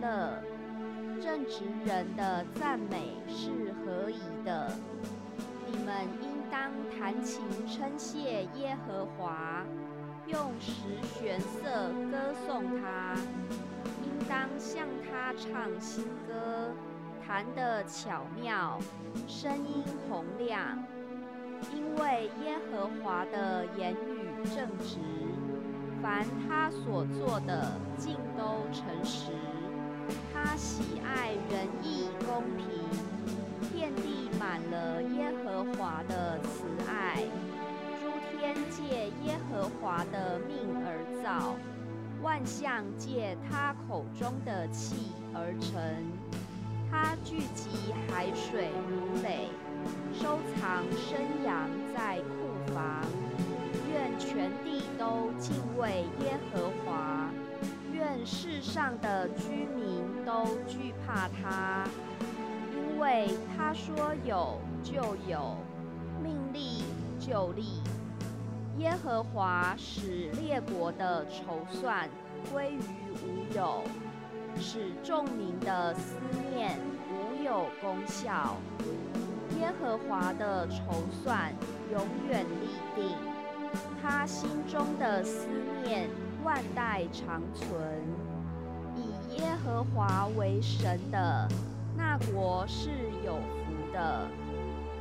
[0.00, 0.42] 乐，
[1.20, 4.72] 正直人的赞美是何宜的。
[5.66, 9.64] 你们应当弹琴称谢耶和华，
[10.26, 13.16] 用十弦瑟歌颂他，
[14.04, 16.70] 应当向他唱新歌，
[17.26, 18.78] 弹得巧妙，
[19.26, 20.78] 声音洪亮，
[21.74, 24.98] 因为耶和华的言语正直，
[26.02, 29.30] 凡他所做的尽都诚实。
[30.32, 32.66] 他喜爱仁义公平，
[33.72, 37.22] 遍地满了耶和华的慈爱。
[38.00, 41.54] 诸天借耶和华的命而造，
[42.22, 45.80] 万象借他口中的气而成。
[46.90, 49.48] 他聚集海水如垒，
[50.12, 53.04] 收藏生羊在库房。
[53.92, 56.71] 愿全地都敬畏耶和。
[58.24, 61.84] 世上的居民都惧怕他，
[62.72, 65.56] 因为他说有就有，
[66.22, 66.84] 命立
[67.18, 67.82] 就立。
[68.78, 72.08] 耶和华使列国的筹算
[72.52, 72.80] 归于
[73.22, 73.82] 无有，
[74.58, 76.16] 使众民的思
[76.54, 76.78] 念
[77.10, 78.56] 无有功效。
[79.58, 81.52] 耶和华的筹算
[81.92, 83.16] 永远立定，
[84.00, 85.48] 他心中的思
[85.84, 86.08] 念。
[86.44, 87.70] 万代长存，
[88.96, 91.48] 以耶和华为神的
[91.96, 92.90] 那国是
[93.24, 94.26] 有福的；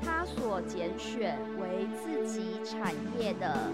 [0.04, 3.72] 他所拣选为自己产业的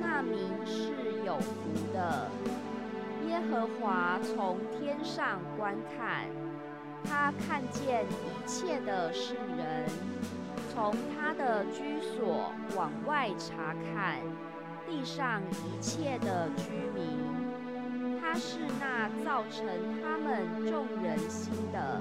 [0.00, 1.52] 那民是有福
[1.92, 2.28] 的。
[3.28, 6.26] 耶和华从天上观看，
[7.04, 9.88] 他看见一切的世人，
[10.72, 14.18] 从他的居所往外查看。
[14.86, 19.66] 地上一切的居民，他是那造成
[20.02, 22.00] 他们众人心的，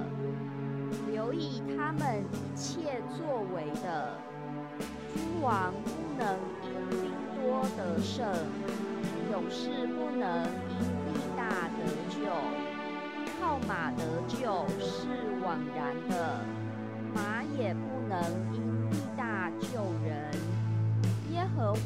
[1.12, 4.18] 留意他们一切作为的。
[5.14, 8.26] 君王不能因兵多得胜，
[9.32, 11.80] 勇士不能因力大得
[12.10, 12.18] 救。
[13.40, 15.08] 靠马得救是
[15.44, 16.40] 枉然的，
[17.14, 18.18] 马也不能
[18.54, 18.63] 因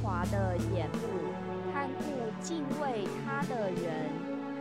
[0.01, 1.31] 华的眼目
[1.73, 2.03] 看顾
[2.41, 4.09] 敬畏他的人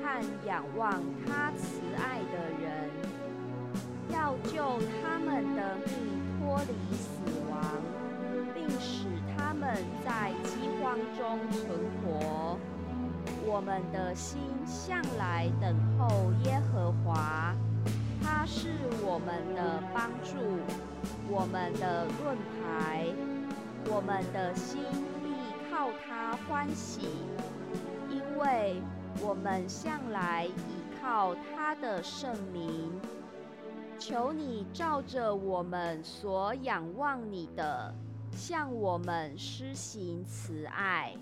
[0.02, 2.90] 和仰望他慈爱的人，
[4.10, 7.08] 要救他们的命脱离死
[7.50, 7.60] 亡，
[8.54, 9.06] 并使
[9.36, 11.68] 他们在饥荒中存
[12.02, 12.58] 活。
[13.44, 17.54] 我们的心向来等候耶和华，
[18.22, 18.70] 他是
[19.02, 20.36] 我们的帮助，
[21.28, 23.06] 我们的盾牌。
[23.88, 24.80] 我们的心
[25.76, 27.02] 靠他欢喜，
[28.08, 28.80] 因为
[29.20, 30.52] 我们向来倚
[30.98, 32.90] 靠他的圣名。
[33.98, 37.94] 求你照着我们所仰望你的，
[38.32, 41.14] 向我们施行慈爱。